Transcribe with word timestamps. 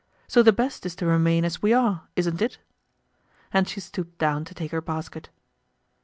So 0.27 0.41
the 0.41 0.51
best 0.51 0.83
is 0.87 0.95
to 0.95 1.05
remain 1.05 1.45
as 1.45 1.61
we 1.61 1.73
are, 1.73 2.07
isn't 2.15 2.41
it?" 2.41 2.57
And 3.53 3.69
she 3.69 3.79
stooped 3.79 4.17
down 4.17 4.45
to 4.45 4.55
take 4.55 4.71
her 4.71 4.81
basket. 4.81 5.29